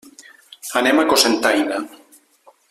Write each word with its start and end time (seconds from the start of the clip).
Anem 0.81 1.01
a 1.01 1.05
Cocentaina. 1.11 1.79